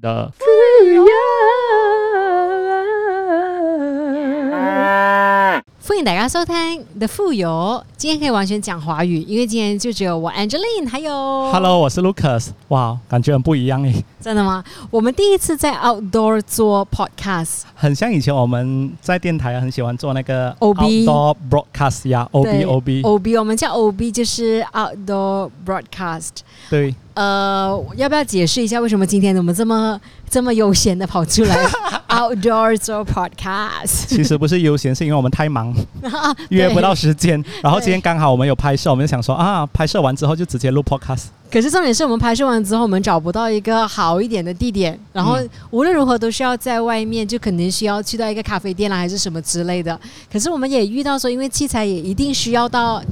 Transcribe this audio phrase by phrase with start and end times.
[0.00, 0.32] 的。
[0.38, 1.19] 歡
[6.00, 6.54] 迎大家收听
[6.98, 7.50] 《The 富有》，
[7.94, 11.12] 今天可以完全讲华语，因为今天就只有我 Angeline，还有
[11.52, 12.48] Hello，我是 Lucas。
[12.68, 14.02] 哇，感觉很不一樣誒。
[14.22, 14.64] 真的吗？
[14.90, 23.02] 我们第一次在 Outdoor 做 Podcast，很像以前我们在电台很喜欢做那个 OB Outdoor Broadcast 呀，OB 對 OB。
[23.02, 26.30] OB，我们叫 OB，就是 Outdoor Broadcast。
[26.70, 31.56] 对，呃，要不要解释一下为什么今天我們這麼這麼悠闲的跑出來
[32.20, 34.04] Outdoor 做 Podcast？
[34.06, 35.74] 其实不是悠闲，是因为我们太忙，
[36.50, 37.42] 约不到时间。
[37.62, 41.28] 然后今天刚好我们有拍摄，我们就想说啊，拍摄完之后就直接录 Podcast。
[41.50, 45.38] 可是重点是我们拍摄完之后，我们找不到一个好一点的地点，然后
[45.70, 49.98] 无论如何都是要在外面，就肯定需要去到一个咖啡店啦，还是什么之类的。
[50.30, 53.02] 可是我们也遇到说，因为器材也一定需要到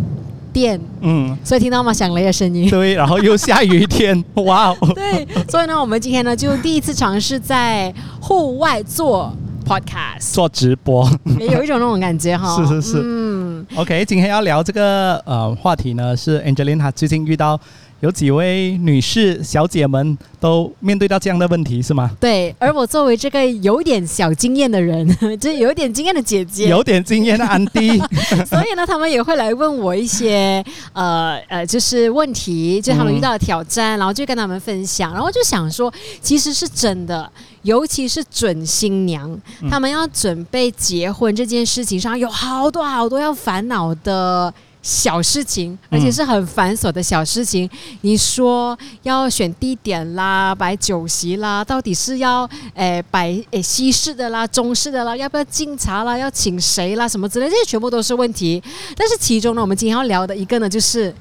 [0.59, 1.93] 電，嗯，所以听到吗？
[1.93, 2.69] 响雷的声音。
[2.69, 4.77] 对，然后又下雨天，哇哦。
[4.95, 9.33] 对，所以呢，我们今天呢就第一次尝试在户外做
[9.67, 11.09] podcast，做直播。
[11.39, 12.57] 也有一种那种感觉哈。
[12.59, 17.59] 是是是嗯，OK，今天要聊这个呃话题呢，是 Angelina 最近遇到
[18.01, 22.11] 有几位女士小姐们都面对到这样的问题，是吗？
[22.21, 22.55] 对。
[22.59, 25.07] 而我作为这个有点小经验的人，
[25.39, 27.99] 就是有点经验的姐姐，有点经验的安迪，
[28.47, 37.29] 所以呢，他们也会来问我一些呃呃，就是问题，就他们遇到的挑战，然后就跟他们分享，然后就想说，其实是真的，
[37.63, 39.29] 尤其是准新娘，
[39.61, 44.55] 嗯他们要准备结婚这件事情上，有好多好多要烦恼的。
[44.83, 47.69] 小事情，而且是很繁琐的小事情。
[48.03, 58.63] 你说要选地点啦，摆酒席啦，到底是要诶摆诶西式的啦、中式的啦，要不要敬茶啦，要请谁啦，什么之类，这些全部都是问题。
[58.97, 61.15] 但是其中呢，我们今天要聊的一个呢，就是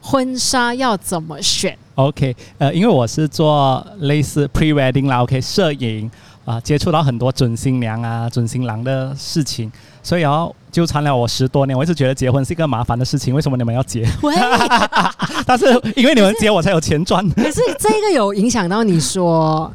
[0.00, 1.76] 婚纱要怎么选。
[1.96, 6.10] OK，呃，因为我是做类似 pre-wedding 啦，OK，摄影
[6.44, 9.70] 啊、接触到很多准新娘啊、准新郎的事情，
[10.02, 14.06] 所以哦，纠缠了我十多年，我一直觉得结婚是一个麻烦的事情，为什么你们要結？
[14.22, 14.34] 喂，
[15.46, 17.28] 但是因为你们结，我才有钱赚。
[17.30, 19.72] 可是这个有影响到你说，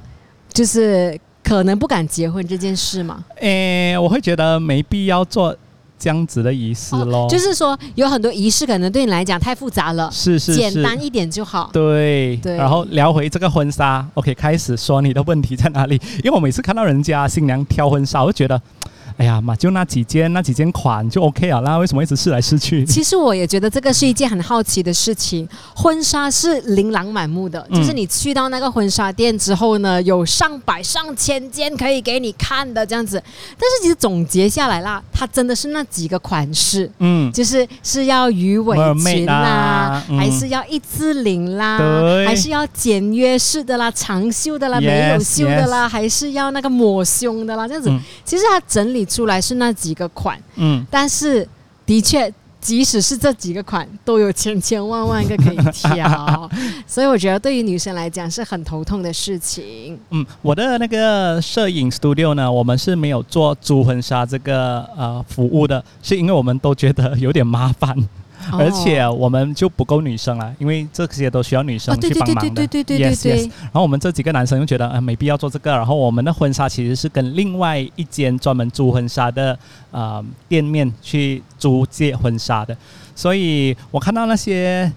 [0.51, 3.23] 就是可能不敢结婚这件事吗？
[3.39, 5.55] 诶，我会觉得没必要做
[5.97, 11.69] 這樣子的仪式咯，就是说有很多仪式可能对你来讲太复杂了，是是是簡單一点就好。
[11.71, 15.99] 對，對然后聊回这个婚纱，OK，开始说你的问题在哪里？
[16.23, 18.61] 因为我每次看到人家新娘挑婚纱，我就觉得，
[19.17, 22.85] 哎呀嘛，就那几件那几件款就 OK 了啦，为什么一直试来试去？
[22.85, 25.47] 其实我也觉得这个是一件很好奇的事情。
[25.73, 33.21] 婚纱是琳琅满目的，嗯就是你去到那个婚纱店之后呢，有上百上千件可以给你看的这样子。
[33.57, 47.89] 但是其实总结下来啦，它真的是那几个款式，嗯，就是是要鱼尾裙啦啊，嗯還是要一字领啦，對還是要简约式的啦，长袖的啦，Yes，沒有袖的啦，还是要那个抹胸的啦，这样子。
[47.89, 50.41] 嗯其实它整理出来是那几个款。
[50.55, 51.47] 嗯，但是
[51.85, 56.49] 的确，即使是这几个款，都有千千万万个可以挑，
[56.87, 59.99] 所以我觉得对于女生来讲是很头痛的事情。
[60.09, 67.95] 嗯，我的那个摄影 studio 呢，我们是没有做租婚纱这个呃服务的，是因为我们都觉得有点麻煩。
[68.51, 72.41] 哦而且我们就不够女生了，因为这些都需要女生去帮忙的。
[72.55, 75.71] 對對對對對 yes, yes，然后我们这几个男生就觉得，呃，没必要做这个。
[75.71, 79.57] 然后我们的婚纱其实是跟另外一间专门租婚纱的
[79.91, 82.75] 呃店面去租借婚纱的。
[83.15, 84.91] 所以我看到那些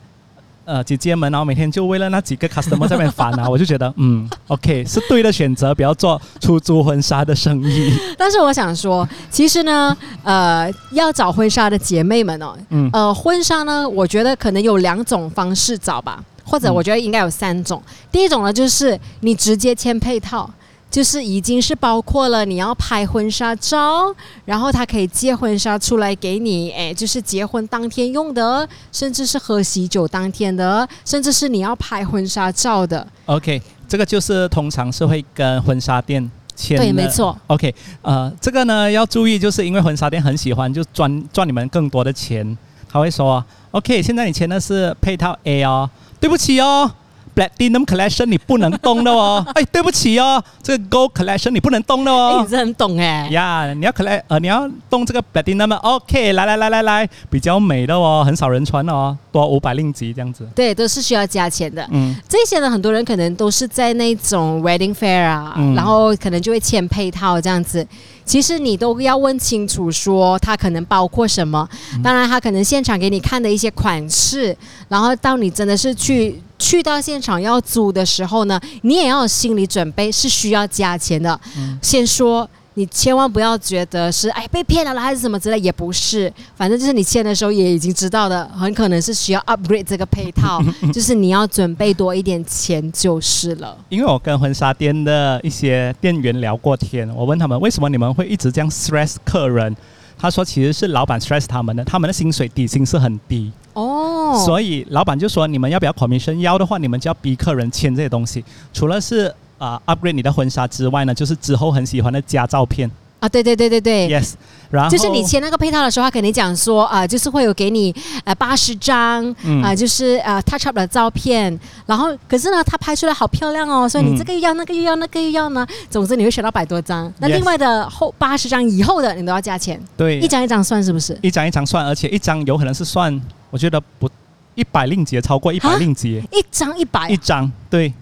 [0.69, 7.91] 呃姐姐们，然后每天就为了那几个 customer 在那边烦啊， 我就觉得，嗯，OK，是对的选择，不要做出租婚纱的生意。
[8.19, 17.83] 但是我想说，其实呢，呃，要找婚纱的姐妹们哦，嗯呃，婚纱呢，我觉得可能有两种方式找吧，或者我觉得应该有三种。
[18.13, 20.49] 第一种呢，就是你直接签配套。
[20.91, 33.07] 就是已经是包括了你要拍婚纱照，然后他可以借婚纱出来给你，哎，就是结婚当天用的，甚至是喝喜酒当天的，甚至是你要拍婚纱照的。
[33.27, 36.23] OK，这个就是通常是会跟婚纱店
[36.57, 36.85] 签的。
[36.85, 37.37] 對，沒錯。
[37.49, 42.57] OK，呃，这个呢要注意，就是因为婚纱店很喜欢就赚赚你们更多的钱，
[42.91, 45.89] 他会说，OK，现在你签的是配套 A 哦，
[46.19, 46.91] 对不起哦。
[47.39, 52.51] Platinum Collection 你不能动的哦， 哎，对不起哦，这个 Gold Collection 你不能动的，哦你。
[52.51, 53.29] 真懂哎。
[53.31, 60.49] 呀，你要 collect 呃，你要动这个 Platinum OK，来来来来来，比较美的哦，很少人穿的哦，多五百令吉这样子。
[60.53, 61.87] 对，都是需要加钱的。
[61.93, 67.87] 嗯这些呢，很多人可能都是在那种 wedding fair 啊，嗯然后可能就会签配套这样子。
[68.29, 71.67] 其实你都要问清楚，说它可能包括什么。
[72.05, 74.55] 当然，它可能现场给你看的一些款式，
[74.89, 81.41] 然后到你真的是去去到现场要租的时候呢，你也要有心理准备，是需要加钱的。
[81.81, 82.49] 先说。
[82.79, 90.63] 你千万不要觉得是哎被骗了啦还是什么之类，也不是，反正就是你签的时候也已经知道的，很可能是需要 upgrade 这个配套，
[90.95, 93.77] 就是你要准备多一点钱就是了。
[93.89, 99.77] 因为我跟婚纱店的一些店员聊过天，我问他们为什么你们会一直这样 stress 客人，
[100.17, 103.51] 他说其实是老板 stress 他们的，他们的薪水底薪是很低。
[103.73, 109.35] 哦，所以老板就说你们要不要 commission，要的话你们就要逼客人签这些东西，除了是。
[109.59, 112.91] 啊，upgrade 你的婚纱之外呢，就是之后很喜欢的加照片。
[113.21, 114.35] 啊，对对对对对，yes，
[114.71, 131.19] 然后就是你签那个配套的时候，他肯定讲说啊，就是会有给你呃八十张啊，就是呃 touch up 的照片，然后可是呢，他拍出来好漂亮哦，所以你这个又要那个又要那个又要呢，总之你会选到百多张，那另外的后八十张以后的你都要加钱，对，一张一张算是不是？
[131.21, 133.21] 一张一张算，而且一张有可能是算，
[133.51, 134.09] 我觉得不
[134.55, 137.93] 一百令吉超过一百令吉，一张一百，一张对。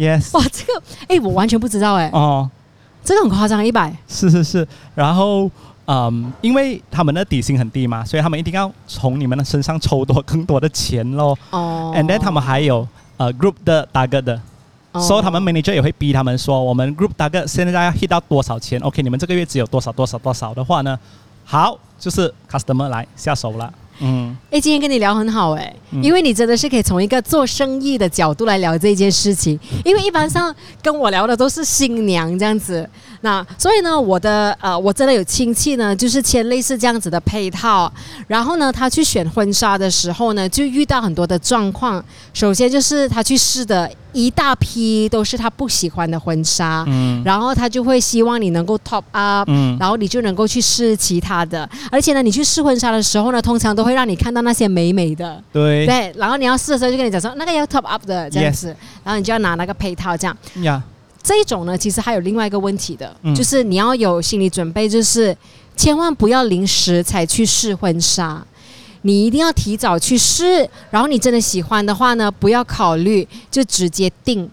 [0.00, 2.08] Yes，哇，这个哎，我完全不知道哎。
[2.14, 2.48] 哦，
[3.04, 3.94] 这个很夸张，一百。
[4.08, 5.50] 是是是，然后
[5.84, 11.36] 嗯，因为他们的底薪很低嘛，所以他们一定要从你们的身上抽多更多的钱喽。
[11.50, 11.92] 哦。
[11.94, 12.88] And then 他们还有
[13.18, 14.40] 呃 group 的 target 的，
[14.94, 20.98] 所以他们 manager 也会逼他们说，我们 group target 现在要 hit 到多少钱？OK，你们这个月只有多少多少多少的话呢？
[21.44, 23.70] 好，就是 customer 来下手了。
[24.00, 29.58] 嗯，哎，今天跟你聊很好哎，因为你真的是可以从一个做生意的角度来聊这件事情。
[29.84, 32.88] 因为一般上跟我聊的都是新娘这样子，
[33.22, 37.92] 那所以呢，我的呃，我真的有亲戚呢，就是签类似这样子的配套，
[38.26, 42.02] 然后呢，他去选婚纱的时候呢，就遇到很多的状况。
[42.32, 43.90] 首先就是他去试的。
[44.12, 58.74] 一大批都是他不喜欢的婚纱，嗯，然后他就会希望你能够 top up，嗯，然后你就能够去试其他的，而且呢，你去试婚纱的时候呢，通常都会让你看到那些美美的，对，对，然后你要试的时候就跟你讲说那个要 top up 的这样子，
[59.04, 60.82] 然后你就要拿那个配套这样，呀，
[61.22, 65.36] 这一种呢，其实还有另外一个问题的，就是你要有心理准备，就是
[65.76, 68.44] 千万不要临时才去试婚纱。
[69.02, 74.46] 你一定要提早去试，然后你真的喜欢的话呢，不要考虑就直接定，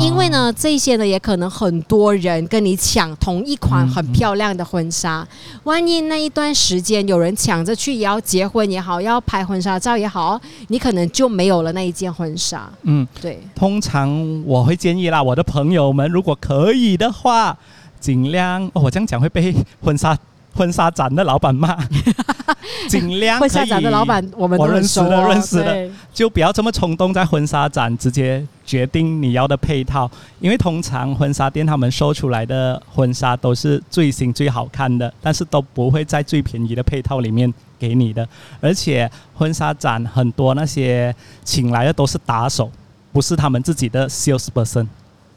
[0.00, 5.26] 因为呢，这些呢也可能很多人跟你抢同一款很漂亮的婚纱，
[5.64, 12.68] 万一那一段时间有人抢着去也要结婚也好，要拍婚纱照也好，你可能就没有了那一件婚纱。
[12.82, 13.40] 嗯，对。
[13.54, 17.56] 通常我会建议啦，我的朋友们如果可以的话，
[18.00, 20.16] 尽量哦，我这样讲会被婚纱。
[20.56, 21.76] 婚纱展的老板骂，
[22.88, 30.10] 尽量婚纱展的老板，我们认识的认识的，就不要这么冲动，在婚纱展直接决定你要的配套，
[30.40, 38.26] 因为通常婚纱店他们收出来的婚纱都是最新最好看的，但是都不会在最便宜的配套里面给你的，
[38.60, 41.14] 而且婚纱展很多那些
[41.44, 42.70] 请来的都是打手，
[43.12, 44.86] 不是他们自己的 sales person。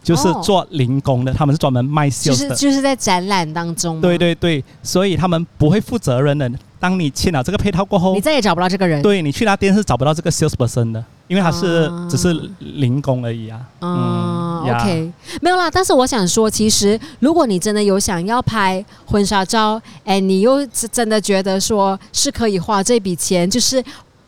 [0.04, 4.00] 就是做零工的，他们是专门卖秀的，就是就是在展览当中。
[4.00, 6.50] 对对对，所以他们不会负责任的。
[6.80, 9.02] 当你签了这个配套过后，你再也找不到这个人。
[9.02, 13.60] 对你去那店是找不到这个 sales person 的，因为他是只是零工而已啊。
[13.82, 15.70] 嗯，OK，没有啦。
[15.70, 23.84] 但是我想说，其实如果你真的有想要拍婚纱照，哎，你又真的觉得说是可以花这笔钱，就是。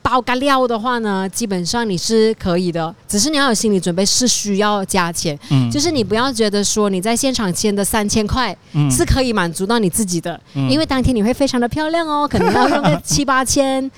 [0.09, 5.37] 包干料的话呢，基本上你是可以的，只是你要有心理准备，是需要加钱。
[5.51, 8.57] 嗯，就是你不要觉得说你在现场签的三千块
[8.89, 13.91] 是可以满足到你自己的，因为当天你会非常的漂亮哦，可能要用个 七八千，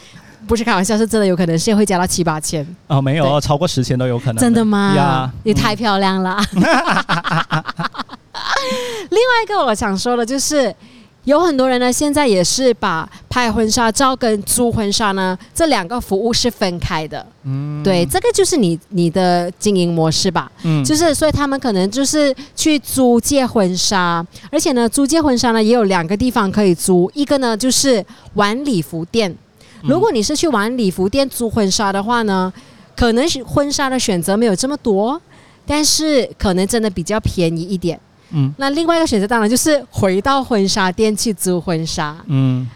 [0.46, 2.68] 不是开玩笑，是真的有可能是会加到七八千。
[2.88, 4.38] 哦，没有，超过十千都有可能。
[4.38, 4.94] 真的吗？
[4.96, 6.38] 呀，你太漂亮了。
[6.54, 6.62] 另
[9.20, 10.76] 外一个我想说的就是。
[11.26, 17.24] 有很多人呢，现在也是把拍婚纱照跟租婚纱呢这两个服务是分开的。
[17.44, 20.52] 嗯，对，这个就是你你的经营模式吧。
[20.64, 29.36] 嗯，就是所以他们可能就是去租借婚纱，而且呢，租借婚纱呢也有两个地方可以租，一个呢就是玩礼服店。
[29.84, 32.52] 如果你是去玩礼服店租婚纱的话呢，
[32.96, 35.22] 可能是婚纱的选择没有这么多，
[35.66, 38.00] 但是可能真的比较便宜一点。
[38.32, 42.18] 嗯，那另外一个选择当然就是回到婚纱店去租婚纱。
[42.28, 42.70] 嗯，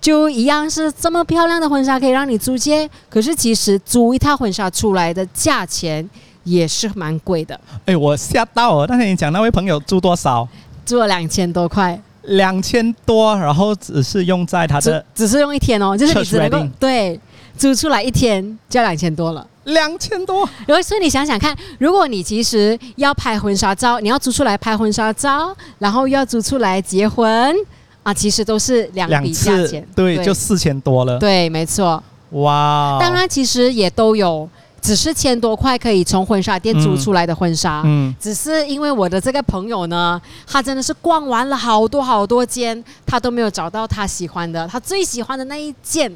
[0.00, 6.08] 就一样是这么漂亮的婚纱可以让你租借，可是其实租一套婚纱出来的价钱
[6.44, 7.60] 也是蛮贵的。
[7.86, 8.86] 哎，我吓到了！
[8.86, 10.48] 刚才你讲那位朋友租多少？
[10.84, 12.00] 租了两千多块。
[12.24, 17.18] 两千多，然后只是用在他的，只是用一天哦，就是你只能够对
[17.56, 19.44] 租出来一天就要两千多了。
[19.70, 27.54] 两千多，然后所以你想想看，如果你其实要拍婚纱照，你要租出来拍婚纱照，然后又要租出来结婚
[28.02, 31.18] 啊，其实都是两笔价钱，对，就四千多了。
[31.18, 32.02] 对，没错。
[32.30, 34.48] 哇，当然其实也都有
[34.80, 37.82] 只是千多块可以从婚纱店租出来的婚纱。
[37.84, 46.10] 嗯，只是因为我的这个朋友呢，他真的是逛完了好多好多间，他都没有找到他喜欢的，他最喜欢的那一件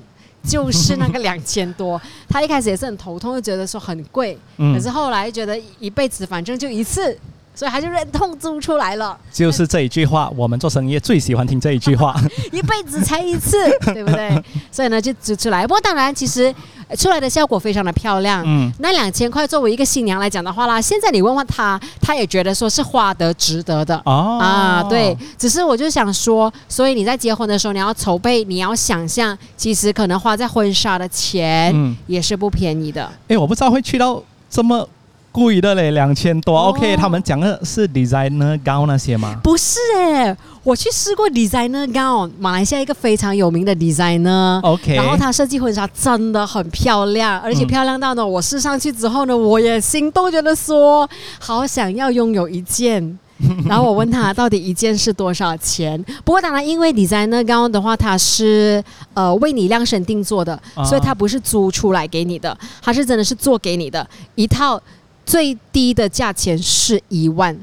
[0.47, 2.01] 就是那个两千多。
[2.29, 7.17] 他一开始也是很头痛，就觉得说很贵，嗯可是后来觉得一辈子反正就一次，
[7.55, 12.15] 所以他就忍痛租出来了，就是这一句话，我们做生意最喜欢听这一句话。
[12.51, 13.57] 一辈子才一次，
[13.95, 14.43] 对不对？
[14.73, 15.63] 所以呢就租出来。
[15.67, 16.53] 不过当然，其实
[16.89, 18.43] 呃出来的效果非常的漂亮。
[18.45, 23.97] 嗯，那两千块作为一个新娘来讲的话啦，现在你问问她，她也觉得说是花得值得的。
[24.05, 33.11] 哦啊，对，，只是我就想说，所以你在结婚的时候，你要筹备，你要想象，其实可能花在婚纱的钱嗯，也是不便宜的。
[33.29, 34.89] 哎，我不知道会去到这么
[35.35, 36.57] 贵的嘞，两千多。
[36.57, 39.41] 哦 OK，他们讲的是 designer 高那些吗？
[39.43, 44.61] 不是哎、我去试过 designer gown，马来西亚一个非常有名的 designer。
[44.61, 51.09] OK，然后他设计婚纱真的很漂亮，而且嗯漂亮到呢，我试上去之后呢，我也心动，觉得说
[51.41, 53.19] 好想要拥有一件。
[53.67, 56.01] 然后我问他到底一件是多少钱？
[56.25, 64.09] 不过当然，因为 designer gown 的话，它是呃为你量身定做的，啊所以它不是租出来给你的，它是真的是做给你的。
[64.37, 64.81] 一套
[65.25, 67.57] 最低的价钱是一万，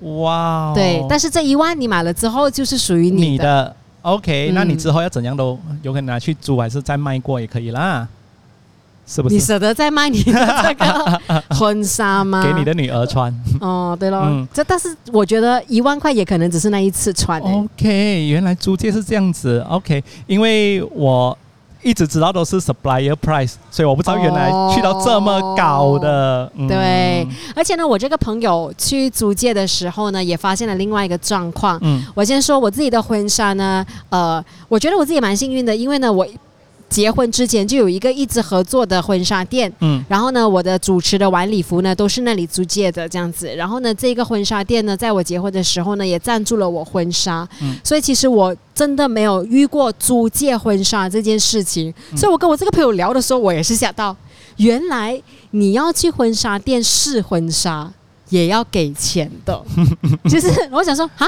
[0.00, 3.74] 哇哦，对，但是这一万你买了之后就是属于你你的。
[4.02, 8.06] OK，、嗯那你之后要怎样都有可能拿去租，还是再卖过也可以啦，
[9.04, 9.34] 是不是？
[9.34, 11.20] 你舍得再卖你的这个
[11.56, 12.40] 婚纱吗？
[12.46, 13.34] 给你的女儿穿。
[13.60, 17.52] 哦，对咯，嗯这但是我觉得一万块也可能只是那一次穿、欸。
[17.52, 19.58] OK，原来租借是这样子。
[19.68, 21.36] OK，因为我
[21.86, 26.50] 一直知道都是 supplier price，所以我不知道原来去到这么高的。
[26.56, 27.24] 嗯对，
[27.54, 31.78] 而且呢，我这个朋友去租借的时候呢，也发现了另外一个状况。
[31.82, 36.26] 嗯我先说我自己的婚纱呢，呃，我觉得我自己蛮幸运的，因为呢，我
[36.88, 43.52] 结婚之前就有一个一直合作的婚纱店，嗯然后呢，我的主持的晚礼服呢都是那里租借的这样子。
[43.54, 47.46] 然后呢，这个婚纱店呢，在我结婚的时候呢，也赞助了我婚纱。
[47.60, 51.92] 嗯所以其实我真的没有遇过租借婚纱这件事情。
[52.12, 54.16] 嗯所以我跟我这个朋友聊的时候，我也是想到，
[54.56, 57.92] 原来你要去婚纱店试婚纱
[58.28, 59.60] 也要给钱的。
[60.30, 61.26] 就是我想说啊。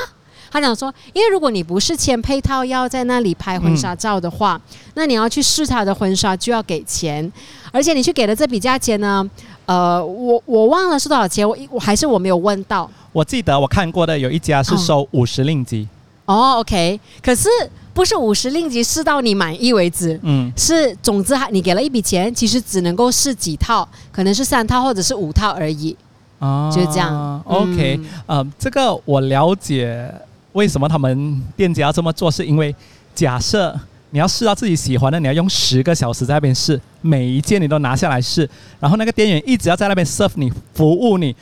[0.51, 4.61] 他讲说，因为如果你不是签配套要在那里拍婚纱照的话，
[4.95, 7.31] 那你要去试他的婚纱就要给钱，
[7.73, 9.29] 而且你去给了这笔价钱呢，
[9.67, 12.91] 呃，我我忘了是多少钱，我我还是我没有问到。
[13.13, 15.89] 我记得我看过的有一家是收五十令吉。
[16.27, 17.49] 哦，OK，可是
[17.95, 20.53] 不是五十令吉试到你满意为止，嗯。
[20.57, 25.97] 是总之还你给了一笔钱，其实只能够试几套，可能是三套或者是五套而已，
[26.39, 27.43] 啊就是这样。
[27.47, 28.09] OK，嗯。
[28.27, 30.13] 呃，这个我了解
[30.53, 32.75] 为什么他们店家要这么做，是因为
[33.15, 33.79] 假设
[34.11, 38.49] 你要试到自己喜欢的，你要用十个小时在那边试，每一件你都拿下来试，
[38.81, 41.37] 然后那个店员一直要在那边 serve 你，服务你，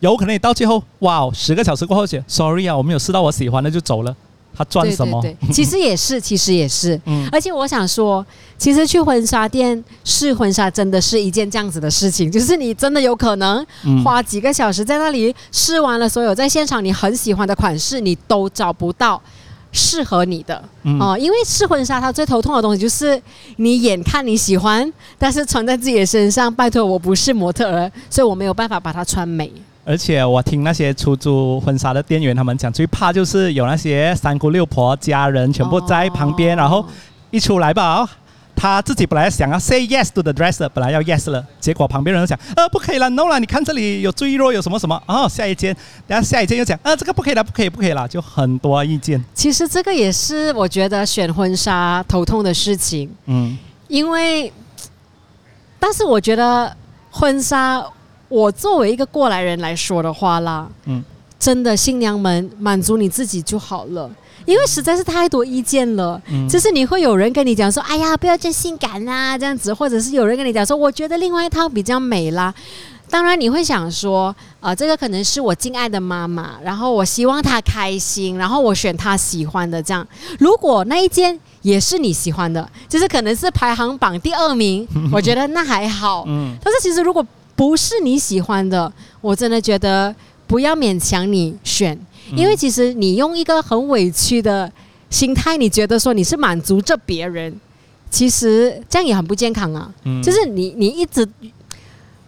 [0.00, 4.14] 有可能你到最后，哇哦，十个小时过后觉得 sorry 啊，我没有试到我喜欢的就走了，
[4.56, 5.20] 他赚什么？
[5.22, 7.00] 对对， 其实也是，其实也是。
[7.06, 8.24] 嗯而且我想说，
[8.56, 19.20] 其实去婚纱店试婚纱真的是一件这样子的事情，就是你真的有可能嗯花几个小时在那里试完了所有在现场你很喜欢的款式，你都找不到
[19.70, 23.20] 适合你的嗯哦、因为试婚纱它最头痛的东西就是
[23.56, 29.52] 你眼看你喜欢，但是穿在自己的身上，拜托我不是模特儿，所以我没有办法把它穿美。
[29.88, 36.84] 而且我听那些出租婚纱的店员他们讲，最怕就是有那些三姑六婆家人全部在旁边，哦然后
[37.30, 38.08] 一出来吧，哦
[38.54, 45.74] 他自己本来想要 say yes to the dresser，本来要 yes 了，结果旁边人讲，呃，不可以了，no 了，你看这里有赘肉，有什么什么，哦，下一间，
[46.06, 53.08] 然后下一间又讲，呃，这个不可以了，不可以，不可以了，就很多意见，其实这个也是我觉得选婚纱头痛的事情。
[53.24, 54.52] 嗯因为，
[55.78, 56.76] 但是我觉得
[57.10, 57.82] 婚纱，
[58.28, 61.02] 我作为一个过来人来说的话啦，嗯
[61.38, 64.10] 真的新娘们满足你自己就好了，
[64.44, 66.20] 因为实在是太多意见了。
[66.30, 72.52] 嗯，就是你会有人跟你讲说，哎呀，不要这性感啦，这样子，或者是有人跟你讲说，我觉得另外一套比较美啦。
[73.08, 80.06] 当然你会想说，呃，这个可能是我敬爱的妈妈，然后我希望她开心，然后我选她喜欢的这样。
[80.40, 86.24] 如果那一间也是你喜欢的，就是可能是排行榜第二名， 我觉得那还好。
[86.26, 87.24] 嗯但是其实如果
[87.58, 90.14] 不是你喜欢的，我真的觉得
[90.46, 91.98] 不要勉强你选，
[92.36, 94.70] 因为其实你用一个很委屈的
[95.10, 97.52] 心态，你觉得说你是满足着别人，
[98.08, 99.92] 其实这样也很不健康啊。
[100.04, 101.28] 嗯就是你你一直。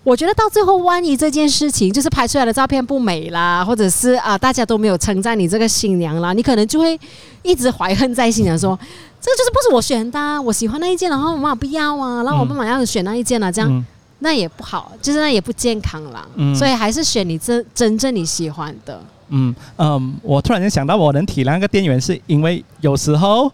[0.03, 6.99] 我觉得到最后，万一这件事情就是拍出来的照片不美啦，或者是啊、大家都没有称赞你这个新娘啦，你可能就会
[7.43, 8.77] 一直怀恨在心，想说
[9.21, 13.85] 这个就是不是我选的啊、我喜欢那一件，然后我妈妈不要啊，然后我妈妈要选那一件啊，这样、嗯
[14.21, 16.27] 那也不好，就是那也不健康啦。
[16.37, 19.03] 嗯所以还是选你真真正你喜欢的。
[19.31, 23.53] 嗯嗯，我突然间想到，我能体谅那个店员，是因为有时候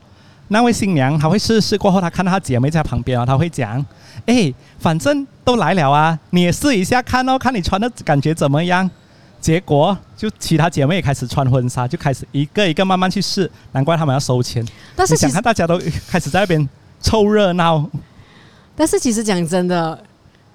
[0.48, 3.84] 那位新娘她会试试过后，她看到她姐妹在旁边啊，她会讲
[4.26, 8.88] ：“哎，反正都来了啊，你也试一下看哦，看你穿的感觉怎么样。”
[9.38, 14.66] 结果就其他姐妹也开始穿婚纱，就开始一个一个慢慢去试，难怪他们要收钱。
[14.96, 16.68] 但是其实看大家都开始在那边
[17.00, 17.88] 凑热闹，
[18.74, 20.02] 但是其实讲真的，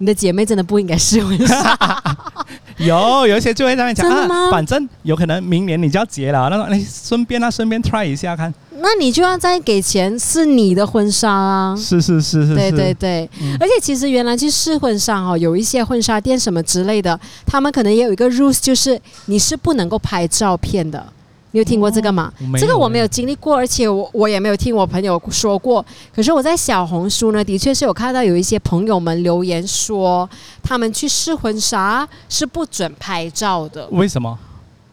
[0.02, 1.78] 你的姐妹真的不应该试婚纱。
[2.78, 11.76] 有有一些就会这样讲反正有可能明年你就要结了，那种哎顺便啊顺便 try 一下看，那你就要再给钱，试你的婚纱啊。
[11.78, 21.06] 是是是是，对对对，嗯而且其实原来去试婚纱哦，有一些婚纱店什么之类的，他们可能也有一个 rules，就是你是不能够拍照片的。
[21.52, 22.32] 你有听过这个吗？
[22.40, 25.86] 哦这个我没有欸经历过，而且我我也没有听我朋友说过。
[26.16, 30.30] 可是我在小红书呢，的确是有看到有一些朋友们留言说，
[30.64, 33.88] 他们去试婚纱是不准拍照的。
[33.92, 34.38] 为什么？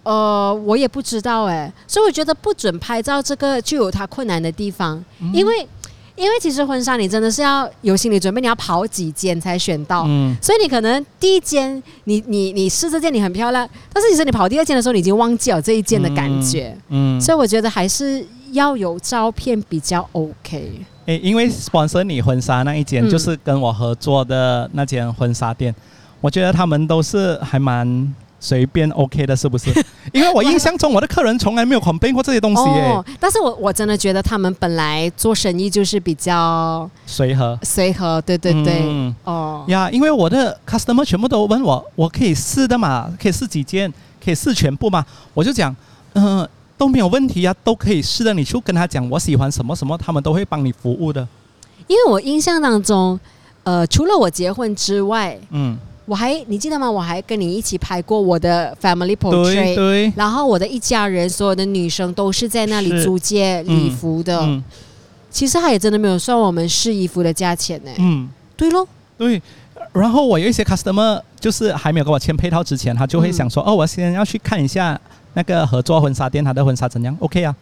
[0.04, 5.68] 呃，我也不知道哎，所以我觉得不准拍照这个就有它困难的地方，嗯因为
[6.18, 10.04] 因为其实婚纱你真的是要有心理准备，你要跑几间才选到。
[10.08, 16.76] 嗯，所以你可能第一间你你你试这件你很漂亮，但是其实你跑第二间的时候，你已经忘记了这一件的感觉。
[16.88, 20.80] 嗯，所以我觉得还是要有照片比较 OK。
[21.06, 25.74] 诶，因为 sponsor 你婚纱那一间、嗯就是跟我合作的那间婚纱店，
[26.20, 29.70] 我觉得他们都是还蛮随便 OK 的，是不是？
[30.12, 37.58] 因为我印象中我的客人从来没有 complain 过这些东西耶，哦，但是我我真的觉得他们本来做生意就是比较随和。
[37.62, 43.12] 随和，对对对，嗯哦，呀，因为我的 customer 全部都问我，我可以试的嘛？
[43.20, 43.92] 可以试几件？
[44.24, 45.04] 可以试全部吗？
[45.34, 45.74] 我就讲，
[46.14, 48.34] 嗯、都没有问题呀、都可以试的。
[48.34, 51.26] 你就跟他讲我喜欢什么什么，他们都会帮你服务的。
[51.86, 53.18] 因为我印象当中，
[53.62, 56.90] 呃，除了我结婚之外，嗯，我还你记得吗？
[56.90, 59.74] 我还跟你一起拍过我的 family portrait。
[59.74, 64.40] 对，然后我的一家人，所有的女生都是在那里租借礼服的。
[64.40, 64.64] 嗯
[65.30, 67.90] 其实他也真的没有算我们试衣服的价钱呢。
[67.98, 68.26] 嗯。
[68.56, 68.84] 对喽，
[69.18, 69.40] 对，
[69.92, 74.98] 然后我有一些 customer 就是还没有跟我签配套之前，他就会想说，哦，我先要去看一下
[75.34, 77.54] 那个合作婚纱店，他的婚纱怎样？OK 啊，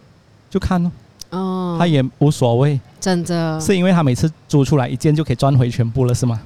[0.49, 0.91] 就看咯，
[1.31, 6.41] 哦，他也无所谓，真的，是因为他每次租出来一件就可以赚回全部了，是吗？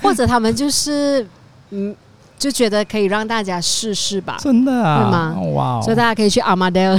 [0.02, 1.26] 或者他们就是
[1.70, 1.94] 嗯，
[2.38, 4.36] 就觉得可以让大家试试吧。
[4.40, 5.02] 真的啊？
[5.02, 5.80] 对吗哇哦！
[5.82, 6.92] 所以大家可以去阿马迪奥，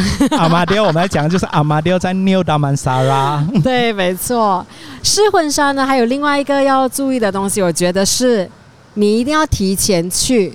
[0.84, 3.46] 我们来讲的就是阿马迪奥在 New Damansara。
[3.64, 4.66] 对，没错。
[5.04, 8.50] 试婚纱呢，还有另外一个要注意的东西，我觉得是
[8.94, 10.54] 你一定要提前去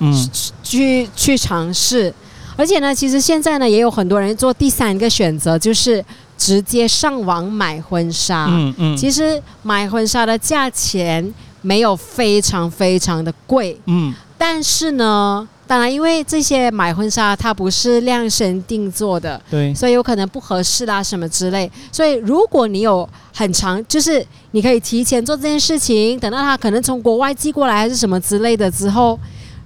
[0.00, 0.30] 嗯
[0.62, 2.12] 去去尝试。
[2.54, 6.04] 而且呢，其实现在呢，也有很多人做第三个选择，就是
[6.36, 8.46] 直接上网买婚纱。
[8.50, 11.32] 嗯嗯，其实买婚纱的价钱
[11.62, 21.70] 没有非常非常的贵，嗯但是呢，当然因为这些买婚纱它不是量身定做的，对，所以有可能不合适啦什么之类。
[21.92, 29.16] 所以如果你有很长，就是你可以提前做这件事情，等到他可能从国外寄过来还是什么之类的之后，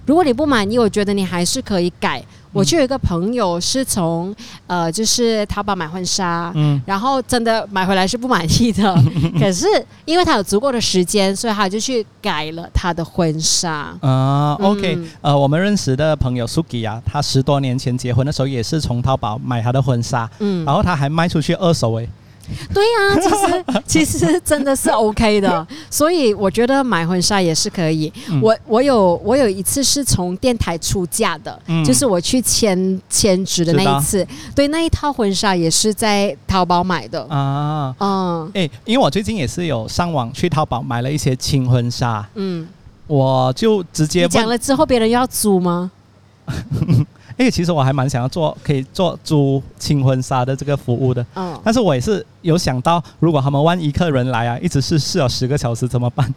[0.05, 2.23] 如果你不满意，我觉得你还是可以改。
[2.57, 4.35] 我就有一个朋友是从
[4.67, 8.95] 呃，就是淘宝买婚纱，嗯然后真的买回来是不满意的，
[9.39, 9.67] 可是
[10.05, 13.95] 因为他有足够的时间，所以他就去改了他的婚纱。
[14.01, 22.09] 啊，OK，嗯呃，我们认识的朋友 Suki 啊，他十多年前结婚的时候也是从淘宝买他的婚纱，嗯，然后他还卖出去二手诶。
[22.73, 28.13] 对呀、其实 其实真的是 OK 的，所以我觉得买婚纱也是可以。
[28.29, 28.41] 嗯。
[28.43, 31.85] 我我有我有一次是从电台出嫁的，嗯。
[31.85, 37.23] 就是我去签签职的那一次，对那一套婚纱也是在淘宝买的。
[37.29, 38.51] 啊，嗯。
[38.55, 42.67] 哎，因为我最近也是有上网去淘宝买了一些轻婚纱，嗯，
[43.07, 45.91] 我就直接你讲，了之后，别人又要租吗？
[47.37, 56.33] 哎，其实我还蛮想要做可以做租轻婚纱的这个服务的，嗯，但是我也是有想到，如果他们万一客人来啊，一直是试了十个小时怎么办？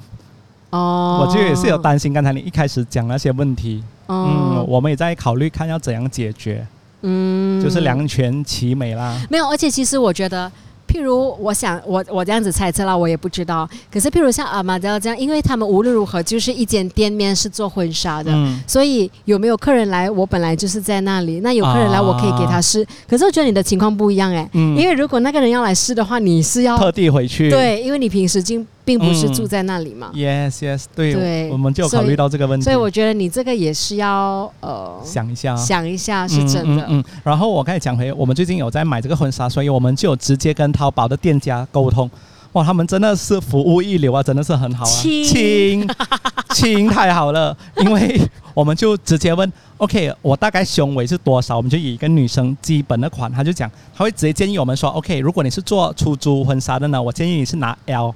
[0.72, 6.68] 哦，我就也是有担心刚才你一开始讲那些问题，嗯，哦，我们也在考虑看要怎样解决，
[7.02, 9.20] 嗯就是两全其美啦。
[9.30, 10.52] 没有，而且其实我觉得。
[10.90, 13.70] 譬如，我想我我这样子猜测啦，我也不知道。
[13.92, 21.42] 可是，譬如像阿玛德这样，因为他们无论如何就是一间店面是做婚纱的，嗯，所以有没有客人来，我本来就是在那里。
[21.42, 22.86] 那有客人来，啊我可以给他试。
[23.08, 27.50] 可是我觉得你的情况不一样哎、嗯因为如果那个人要来试的话，你是要特地回去。
[27.50, 35.56] 对，因为你平时并并不是嗯住在那里嘛，，yes yes，对，对我们就有考虑到这个问题，所以我觉得你这个也是要呃想一下啊。
[35.56, 36.82] 想一下是真的。
[36.86, 42.10] 嗯嗯嗯然后我刚才讲回，我们最近有在买这个婚纱，所以我们就有直接跟淘宝的店家沟通。
[42.54, 45.88] 哇，他们真的是服务一流啊，真的是很好啊，亲亲
[46.56, 48.20] 亲太好了，因为
[48.56, 51.56] 我们就直接问，OK，我大概胸围是多少？
[51.56, 58.16] 我们就以一个女生基本的款，他就讲，他会直接建议我们说，OK，如果你是做出租婚纱的呢，我建议你是拿 L，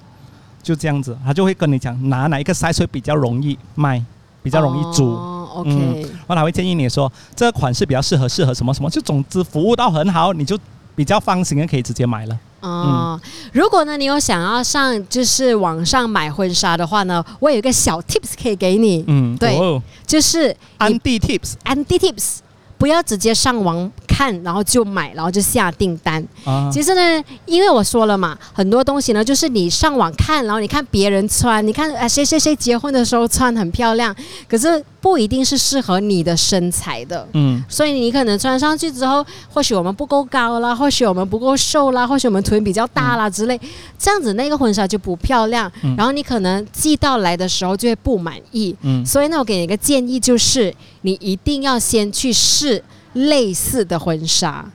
[0.63, 4.03] 就这样子，他就会跟你讲拿哪一个 size 会比较容易卖，
[4.41, 5.09] 比较容易租。
[5.09, 10.57] 哦、OK，、嗯然后他会建议你说，这个款式比较适合适合什么什么，就总之服务到很好，你就
[10.95, 12.39] 比较放心的可以直接买了。
[12.61, 13.19] 哦，
[13.51, 22.37] 如果呢，你有想要上就是网上买婚纱的话呢，我有一个小 tips 可以给你，嗯，对哦、就是安迪 tips 安迪 tips，
[22.77, 26.23] 不要直接上网看，然后就买，然后就下订单。
[26.45, 34.15] 啊，其实呢，因为我说了嘛，很多东西呢，就是你上网看，然后你看别人穿，你看啊谁谁谁结婚的时候穿很漂亮，
[34.47, 37.27] 可是不一定是适合你的身材的。
[37.33, 43.59] 嗯所以你可能穿上去之后，或许我们不够高啦，或许我们不够瘦啦，或许我们臀比较大啦之类，
[43.97, 45.71] 这样子那个婚纱就不漂亮。
[45.81, 48.75] 嗯然后你可能寄到来的时候就会不满意。
[48.81, 54.65] 嗯所以呢，我给你一个建议，就是你一定要先去试类似的婚纱。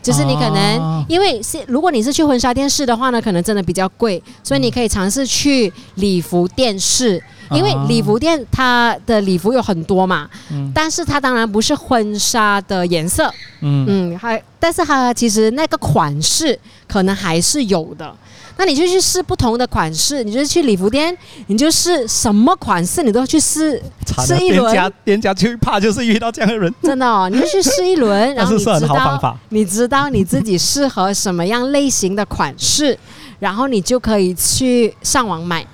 [0.00, 10.70] 就是你可能，哦因为是如果你是去婚纱店试的话呢，可能真的比较贵，所以你可以尝试去礼服店试，因为哦礼服店它的礼服有很多嘛，嗯。
[10.72, 18.14] 但是它当然不是婚纱的颜色，嗯嗯，还但是它其实那个款式可能还是有的。
[18.60, 21.16] 那你就去试不同的款式，你就去礼服店，
[21.46, 23.80] 你就试什么款式你都去试，
[24.26, 29.38] 试一轮店家店家最怕就是遇到这样的人，真的哦，你就去试一轮，然 后你知道法。
[29.50, 32.98] 你知道你自己适合什么样类型的款式，
[33.38, 35.64] 然后你就可以去上网买。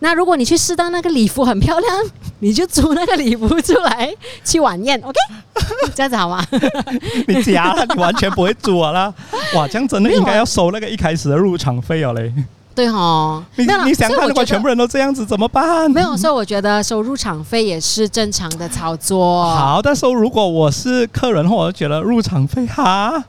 [0.00, 1.96] 那如果你去试到那个礼服很漂亮，
[2.40, 4.08] 你就租那个礼服出来
[4.44, 5.16] 去晚宴，OK？
[5.94, 6.44] 这样子好吗？
[7.26, 9.12] 你假了，你完全不会租啊啦！
[9.54, 12.32] 哇，这样真的应该要收那个一开始的入场费哦嘞。
[12.74, 15.90] 对哦，你你想看，所以我觉得如果全部人都这样子怎么办？
[15.90, 19.52] 没有，所以我觉得收入场费也是正常的操作。
[19.52, 23.24] 好，但是如果我是客人的话，我就觉得入场费哈，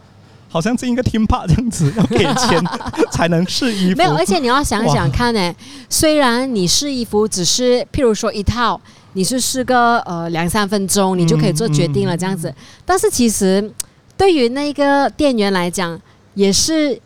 [0.50, 2.62] 好像进一个 team park 这样子，要给钱
[3.14, 3.98] 才能试衣服。
[3.98, 5.56] 没有，而且你要想想看呢，
[5.90, 8.82] 虽然你试衣服只是譬如说一套，
[9.14, 12.54] 你是试个呃两三分钟，你就可以做决定了这样子，
[12.86, 13.72] 但是其实
[14.18, 16.00] 对于那个店员来讲，
[16.34, 17.00] 也是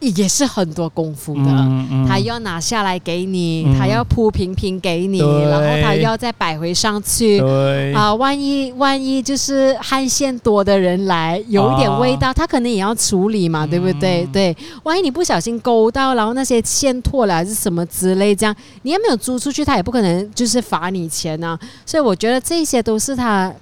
[0.00, 1.40] 也是很多功夫的。
[1.42, 7.38] 嗯嗯他要拿下来给你，嗯他要铺平平给你，然后他要再摆回上去。
[7.38, 14.24] 对啊、万一万一就是汗腺多的人来，有一点味道，他可能也要处理嘛，对不对？
[14.24, 21.58] 嗯对，万一你不小心勾到，然后那些线脱了还是什么之类，这样你又没有租出去，他也不可能就是罚你钱啊。
[21.84, 23.52] 所以我觉得这些都是他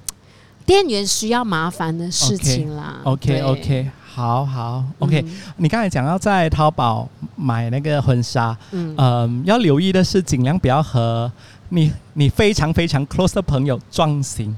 [0.65, 3.01] 店员需要麻烦的事情啦。
[3.05, 8.95] OK 对 OK，好好 OK、嗯你刚才讲要在淘宝买那个婚纱，嗯。
[8.97, 11.31] 呃，要留意的是尽量不要和
[11.69, 14.57] 你你非常非常 close 的朋友撞型。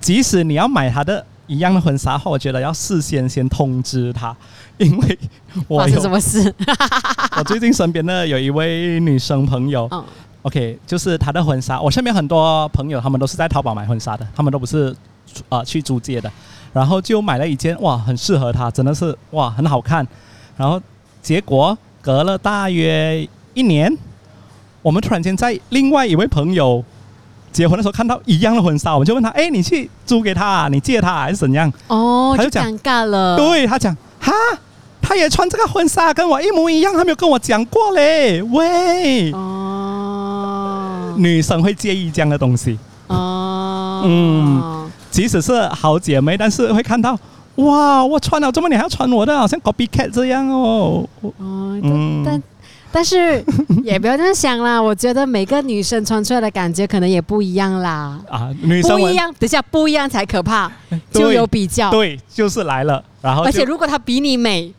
[0.00, 4.36] 即使你要买他的一样的婚纱我觉得要事先先通知他，
[4.78, 5.18] 因为
[5.68, 6.52] 我发生有什么事？
[7.38, 10.04] 我最近身边的有一位女生朋友嗯
[10.42, 14.94] ，OK，就是她的婚纱，我身边很多朋友他们都是在淘宝买婚纱的，他们都不是
[15.48, 16.30] 呃去租借的，
[16.74, 20.06] 然后就买了一件哇，很适合她，真的是哇很好看，
[20.58, 20.78] 然后
[21.22, 23.96] 结果隔了大约一年，
[24.82, 26.84] 我们突然间在另外一位朋友
[27.52, 31.72] 结婚的时候看到一样的婚纱，我们就问他，哎，你去租给他、啊，你借他、啊、还是怎样？
[31.86, 33.36] 哦，就他就讲尴尬了。
[33.36, 34.32] 对他讲，哈，
[35.00, 38.42] 他也穿这个婚纱，跟我一模一样，他没有跟我讲过嘞。
[38.42, 44.83] 喂，哦，女生会介意这样的东西，哦，嗯
[45.14, 47.16] 即使是好姐妹，但是会看到，
[47.54, 51.08] 哇，我穿了这么你还要穿我的，好像 copycat 这样哦。
[51.20, 51.32] 哦，
[51.80, 52.42] 但嗯但
[52.90, 53.40] 但是
[53.84, 60.68] 也不要这样想啦，我觉得每个女生穿出来的感觉可能也不一样啦，啊，女生不一样，等下不一样才可怕，
[61.12, 64.74] 就有比较，对，就是来了，然后而且如果她比你美，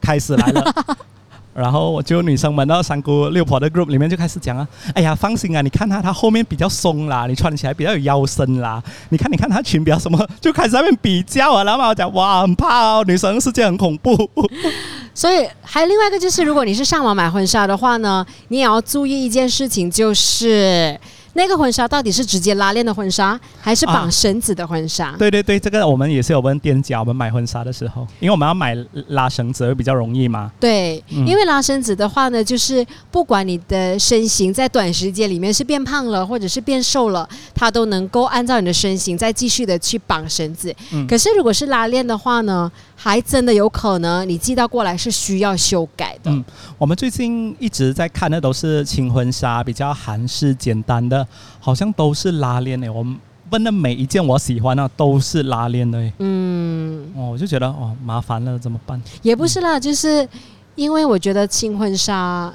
[0.00, 0.74] 开始来了。
[1.54, 14.28] 然后我就女生们到三姑六婆的 group 里面就开始讲啊，哎呀，放心啊，你看她她后面比较松啦，你穿起来比较有腰身啦，你看你看她裙比较什么，就开始在那边比较啊，然后我讲哇，很怕哦，女生世界很恐怖。
[15.14, 20.98] 所以还有另外一个就是，如果你是上网买婚纱的话呢，你也要注意一件事情，就是
[21.34, 25.14] 那个婚纱到底是直接拉链的婚纱，还是绑绳子的婚纱？
[25.18, 28.76] 对对对，这个我们也是有问店家，我们买婚纱的时候，因为我们要买
[29.08, 30.50] 拉绳子会比较容易嘛。
[30.58, 40.74] 对，因为拉绳子的话呢，就是不管你的身形在短时间里面是变胖了，或者是变瘦了，它都能够按照你的身形再继续的去绑绳子。
[41.08, 46.30] 可是如果是拉链的话呢，还真的有可能你寄到过来是需要修改的。
[46.30, 46.44] 嗯，
[46.78, 51.23] 我们最近一直在看的都是轻婚纱，比较韩式简单的，
[51.60, 52.88] 好像都是拉链诶。
[52.88, 53.16] 我们
[53.50, 55.98] 问的每一件我喜欢的都是拉链的。
[56.18, 59.00] 嗯，哦，我就觉得哦麻烦了，怎么办？
[59.22, 60.28] 也不是啦，就是
[60.74, 62.52] 因为我觉得轻婚纱。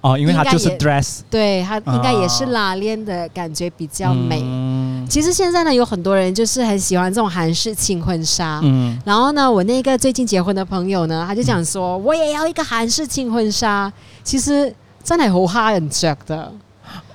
[0.00, 4.40] 哦，因为它就是 dress，对它应该也是拉链的感觉比较美。
[5.08, 8.58] 其实现在呢，有很多人就是很喜欢这种韩式轻婚纱。
[8.64, 13.92] 嗯，然后呢，我那个最近结婚的朋友呢，他就讲说，我也要一个韩式轻婚纱。
[14.24, 16.52] 其实真的好哈人着的。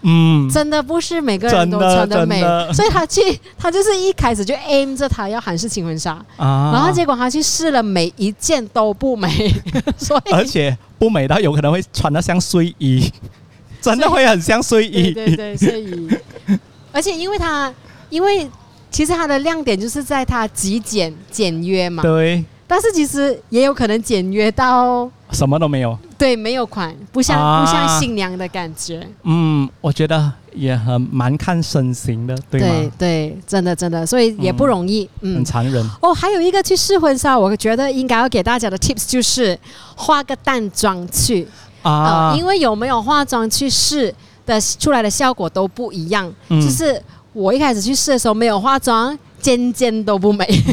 [0.09, 2.25] 嗯，真的不是每个人都穿的。
[2.25, 2.41] 美，
[2.73, 3.21] 所以他去，
[3.57, 9.53] 他就是一开始就 aim 着他要韩式轻婚纱，啊，然后结果他去试了，每一件都不美，
[9.99, 13.11] 所以而且不美到有可能会穿的像睡衣，
[13.81, 16.09] 真的会很像睡衣，对对睡衣，
[16.93, 17.73] 而且因为他，
[18.09, 18.49] 因为
[18.89, 22.43] 其实他的亮点就是在他极简简约嘛，对。
[22.69, 29.07] 但是其实也有可能简约到什么都没有，对，没有款，不像不像新娘的感觉。
[29.23, 35.87] 嗯，我觉得也很蛮看身形的，对对对，真的真的，所以也不容易，嗯，很残忍。
[36.01, 39.57] 哦，还有一个去试婚纱，我觉得应该要给大家的 tips 就是
[39.95, 41.47] 化个淡妆去
[41.83, 44.13] 啊，因为有没有化妆去试
[44.45, 46.33] 的出来的效果都不一样。
[46.49, 47.01] 就是
[47.33, 49.17] 我一开始去试的时候没有化妆。
[49.39, 50.43] 尖尖都不美，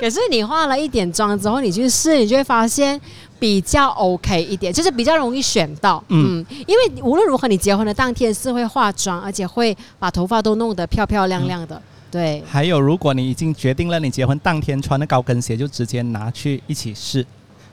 [0.00, 2.98] 可是你化了一点妆之后，你去试，你就会发现
[3.38, 6.02] 比较 OK 一点，就是比较容易选到。
[6.08, 11.80] 嗯，因为无论如何，你结婚的当天是会化妆，而且会把头发都弄得漂漂亮亮的。
[12.10, 12.42] 对。
[12.46, 17.26] 还有，如果你已经决定了你结婚当天穿的高跟鞋，就直接拿去一起试。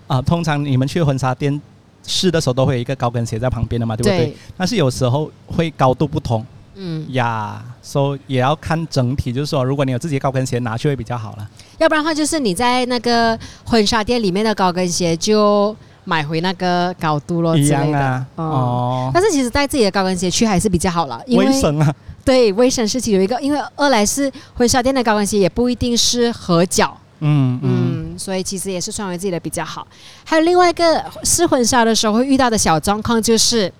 [0.08, 1.62] 啊，通常你们去婚纱店
[2.06, 4.36] 试的时候，都会有一个高跟鞋在旁边的嘛，对不对？
[4.58, 6.46] 但是有时候会高度不同。
[6.76, 11.50] 嗯呀，所以也要看整体，就是说，如果你有自己的高跟鞋，拿去会比较好了。
[11.78, 18.26] 要不然的话，就是你在那个婚纱店里面的高跟鞋，就买回那个高度咯，一样啊。
[18.36, 19.12] 哦。
[19.14, 21.94] 但是其实带自己的高跟鞋去还是比较好了，因为卫生啊。
[22.24, 26.98] 对，卫生是其中一个，因为二来是婚纱店的高跟鞋也不一定是合脚。
[27.20, 28.18] 嗯嗯。
[28.18, 29.86] 所以其实也是穿回自己的比较好。
[30.24, 33.72] 还有另外一个试婚纱的时候会遇到的小状况就是。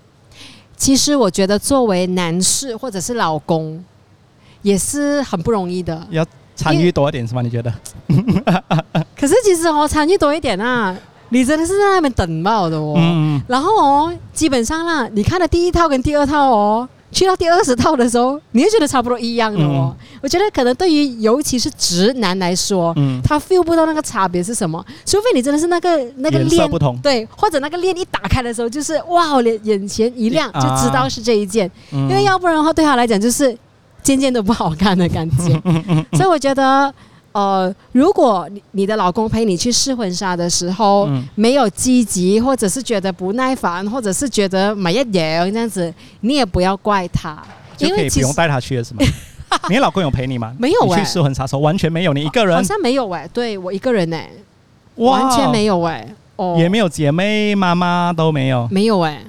[0.82, 3.86] 其实我觉得，作为男士或者是老公，
[4.64, 6.08] 也是很不容易的。
[6.10, 7.44] 要参与多一点是吗？
[7.44, 7.72] 你觉得？
[9.16, 10.98] 可是其实哦，参与多一点啊，
[11.30, 12.96] 你真的是在那边等嘛的哦。
[13.48, 16.90] 然后哦，基本上啦，你看的第一套跟第二套哦。
[17.12, 19.96] 去到第二十套的时候，你就觉得差不多一样的哦。
[20.22, 31.70] 我觉得可能对于尤其是直男来说，他 feel 不到那个差别是什么，除非你真的是那个那个链不同，对，或者那个链一打开的时候，就是哇，脸眼前一亮，就知道是这一件。
[31.92, 33.56] 因为要不然的话，对他来讲就是
[34.02, 35.62] 件件都不好看的感觉。
[36.18, 36.94] 所以我觉得。
[37.34, 47.42] 呃，如果你你的老公陪你去试婚纱的时候，没有积极，或者是觉得不耐烦，或者是觉得买一点这样子，你也不要怪他，
[47.78, 49.06] 因为不用带他去了是吗？
[49.70, 50.54] 你老公有陪你吗？
[50.60, 52.56] 没有，去试婚纱时候完全没有，你一个人。
[52.56, 54.30] 好像没有哎，对我一个人哎，
[54.96, 59.22] 完全没有哎，哦，也没有姐妹妈妈都没有，没有哎。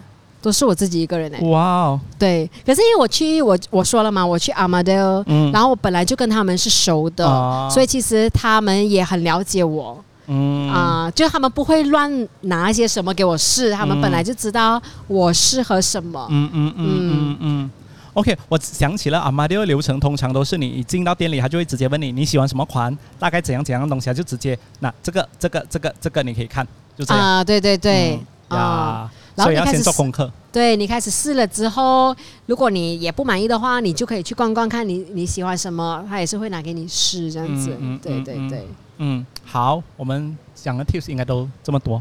[0.42, 7.24] 都是我自己一个人哎，哇哦，对，可是因为我去我我说了嘛，我去阿玛德尔，然后我本来就跟他们是熟的，
[7.70, 10.68] 所以其实他们也很了解我，嗯。
[10.68, 17.36] 啊，就他们不会乱拿一些什么给我试，他们本来就知道我适合什么，嗯嗯嗯嗯。
[17.40, 17.70] 嗯
[18.14, 26.66] ，OK，我想起了阿玛迪尔流程，通常都是你一进到店里，他就会直接问你你喜欢什么款，大概怎样怎样的东西，他就直接那这个这个这个这个你可以看，
[26.98, 27.22] 就这样。
[27.22, 28.18] 啊，对对对。
[28.48, 29.10] 啊。
[29.34, 30.30] 然后要先做功课。
[30.52, 32.14] 对你开始试了之后，
[32.46, 37.76] 如果你也不满意的话，你就可以去逛逛看你你喜欢什么，他也是会拿给你试这样子。
[37.80, 38.66] 嗯对对对。
[38.98, 42.00] 嗯，好，我们讲的 tips 应该都这么多，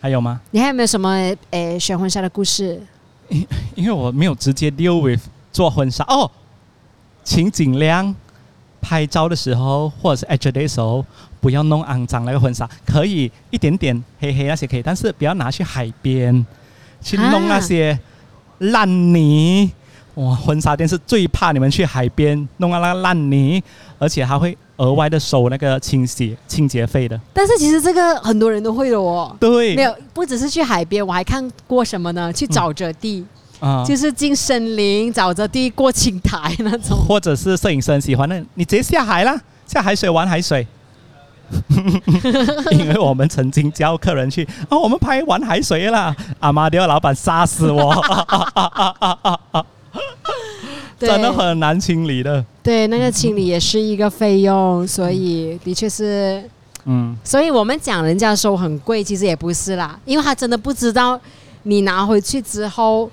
[0.00, 0.40] 还有吗？
[0.50, 1.10] 你还有没有什么
[1.50, 2.80] 诶选婚纱的故事？
[3.28, 6.30] 因因为我没有直接 deal with 做婚纱哦，
[7.22, 8.14] 请尽量
[8.80, 11.04] 拍照的时候或者是 edge day 时候。
[11.42, 16.46] 不要弄肮脏那个婚纱，可以一点点黑黑那些可以，但是不要拿去海边
[17.00, 17.98] 去弄那些
[18.58, 19.70] 烂泥。
[20.14, 23.62] 哇，婚纱店是最怕你们去海边弄到那个烂泥，
[23.98, 27.18] 而且还会额外的收那个清洗清洁费的。
[27.32, 29.34] 但是其实这个很多人都会的哦。
[29.38, 32.32] 对，没有不只是去海边，我还看过什么呢？
[32.32, 33.24] 去沼泽地。
[33.60, 36.96] 啊，就是进森林沼泽地过青苔那种。
[37.06, 40.66] 或者是摄影师很喜欢的，你直接下海啦，下海水玩海水。
[42.72, 47.94] 因为我们曾经教客人去，哦，我们拍玩海水啦，阿妈丢老板杀死我，
[50.98, 52.44] 真的很难清理的。
[52.62, 56.42] 对，那个清理也是一个费用，所以的确是，
[56.84, 61.18] 嗯，所以我们讲人家收很贵，其实也不是啦，因为他真的不知道
[61.62, 63.10] 你拿回去之后，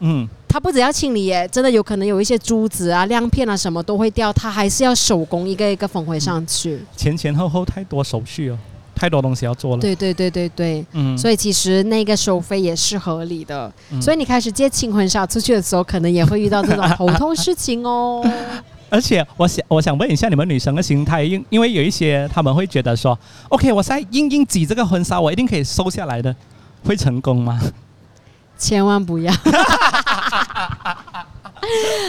[0.00, 6.80] 嗯，他不只要清理耶，真的有可能有一些珠子啊、亮片啊什么都会掉，他还是要手工一个一个缝回上去。
[6.96, 8.58] 前前后后太多手续哦，
[8.92, 9.80] 太多东西要做了。
[9.80, 13.72] 对对对对对，嗯，所以其实那个收费也是合理的。
[13.92, 18.28] 嗯所以你开始接轻婚纱出去的时候，可能也会遇到这种头痛事情哦。
[18.90, 23.16] 而且我想我想问一下你们女生的心态，因因为有一些他们会觉得说
[23.50, 26.34] ，OK，我现在硬硬挤这个婚纱，我一定可以收下来的，
[26.84, 27.60] 会成功吗？
[28.58, 29.32] 千万不要。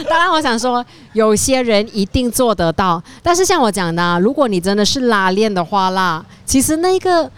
[0.08, 7.30] 当然，我想说，有些人一定做得到，但是像我讲的、啊，如果你真的是拉链的话啦，其实那个，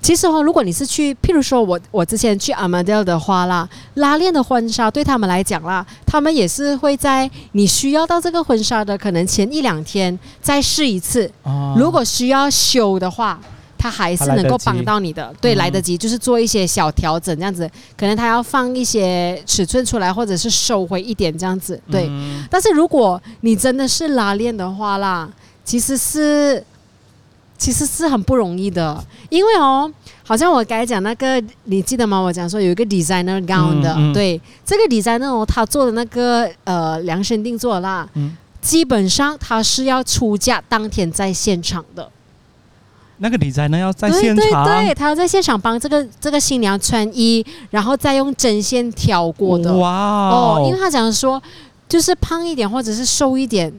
[0.00, 13.40] 其实哦，如果你是去，譬如说我我之前去 Amadel 的话啦，拉链的婚纱对他们来讲啦，他们也是会在你需要到这个婚纱的可能前一两天再试一次，哦如果需要修的话，
[13.80, 15.34] 他还是能够帮到你的。
[15.40, 21.80] 对，嗯来得及，就是做一些小调整，这样子，可能他要放一些尺寸出来，或者是收回一点这样子。
[21.90, 25.28] 对，嗯但是如果你真的是拉链的话啦，
[25.64, 26.62] 其实是
[27.56, 29.90] 其实是很不容易的，因为哦。
[30.22, 32.16] 好像我刚才讲那个，你记得吗？
[32.20, 42.08] 我讲说有一个 designer gown 的，嗯嗯对，这个 designer 哦，他做的那个呃量身定做的啦，嗯基本上他是要出价当天在现场的，
[43.22, 49.72] 那个 designer 要在现场，对对，他要在现场帮这个这个新娘穿衣，然后再用针线挑过的。
[49.76, 51.40] 哇哦，因为他讲说，
[51.86, 53.70] 就是胖一点或者是瘦一点，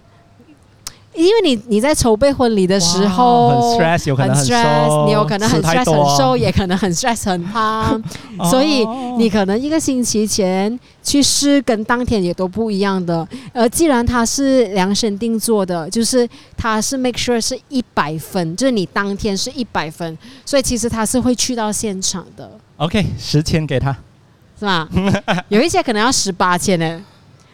[1.14, 8.02] 因为你你在筹备婚礼的时候哇很 stress，有可能很 stress，你有可能很 stress 多很瘦，也可能很 stress 很胖，
[8.50, 13.28] 所以哦你可能一个星期前去试，跟当天也都不一样的。
[13.54, 23.92] 而既然它是量身定做的，就是它是 make sure 是一百分，就是你当天是一百分，所以其实他是会去到现场的，OK 十千给他，
[24.58, 24.88] 是吧？
[25.50, 27.02] 有一些可能要十八千呢。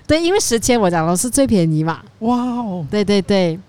[0.08, 2.00] 对，因为十千我讲的是最便宜嘛。
[2.20, 3.60] 哇哦，对对对，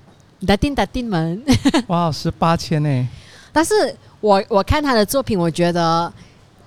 [0.47, 1.43] 打定打定门。
[1.89, 3.09] 哇十八千呢，
[3.53, 3.75] 但是
[4.21, 6.13] 我我看他的作品，我觉得，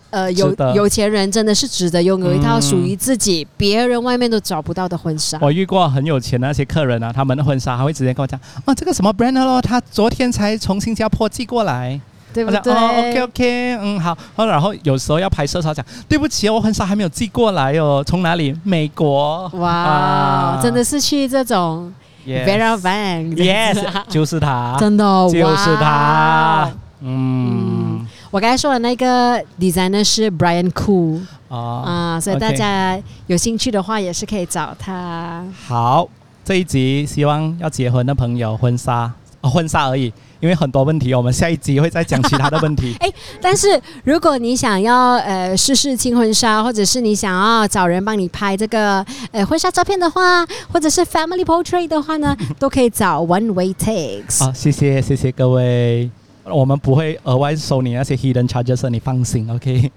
[0.10, 5.40] 呃，有有钱人真的是值得拥有一套嗯属于自己、别人外面都找不到的婚纱。
[5.42, 11.98] 我遇过很有钱的那些客人啊，他们的婚纱还会直接跟我讲，哦，这个什么 brand 的咯，他昨天才从新加坡寄过来。
[12.34, 12.74] 对不对？
[12.74, 14.18] 哦，OK OK，嗯好。
[14.38, 18.56] 然后有时候要拍摄的时候讲，对不起哦，我婚纱还没有寄过来哦，从哪里？
[18.64, 19.48] 美国。
[19.56, 21.94] 哇，啊真的是去这种
[22.26, 26.72] Vera 这样子 Yes，就是他， 真的哦就是他哇。
[27.04, 35.44] 嗯，我刚才说的那个 designer 是 Brian Koo 哦，啊，所以大家有兴趣的话也是可以找他。
[35.68, 36.08] 好，
[36.46, 42.98] 这一集希望要结婚的朋友婚纱，哦，婚纱而已，因为很多问题，我们下一集会再讲其他的问题。
[43.40, 54.44] 但是如果你想要呃试试轻婚纱，或者是你想要找人帮你拍这个呃婚纱照片的话，或者是 family portrait 的话呢， 都可以找 One Way Takes。
[54.44, 56.10] 好，谢谢谢谢各位，
[56.44, 59.92] 我们不会额外收你那些 hidden charges，你放心，OK？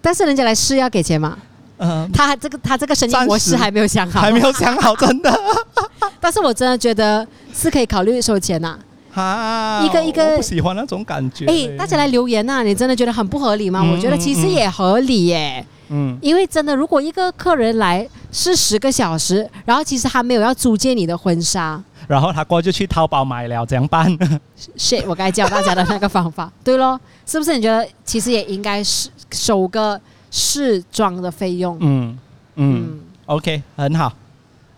[0.00, 1.36] 但是人家来试要给钱吗？
[1.82, 5.40] 嗯、他这个他这个生意模式还没有想好，还没有想好，真的。
[6.20, 8.78] 但是我真的觉得是可以考虑收钱呐、
[9.12, 11.46] 哈，一个一个我不喜欢那种感觉。
[11.46, 13.80] 哎、大家来留言呐、你真的觉得很不合理吗？
[13.84, 15.64] 嗯我觉得其实也合理耶。
[15.92, 24.16] 嗯，因为真的，如果一个客人来是十个小时，然后其实他没有要租借你的婚纱，然后他过去去淘宝买了，怎样办？
[24.76, 27.56] 是我该教大家的那个方法， 对咯，是不是？
[27.56, 31.76] 你觉得其实也应该是收个试妆的费用？
[31.80, 32.16] 嗯
[32.54, 34.12] 嗯 OK，很好，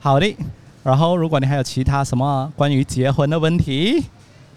[0.00, 0.34] 好的。
[0.82, 4.02] 然后，如果你还有其他什么关于结婚的问题，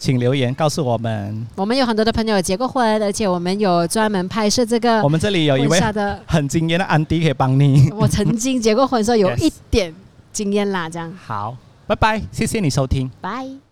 [0.05, 1.47] 请留言告诉我们。
[1.55, 5.81] 我们有很多的朋友结过婚，而且我们有专门拍摄这个我们这里有一位。
[6.27, 7.89] 很经验的安迪可以帮你。
[7.91, 9.91] 我曾经结过婚，所以有 一点
[10.31, 13.09] 经验啦，这样，好，拜拜，谢谢你收听。
[13.19, 13.64] 拜。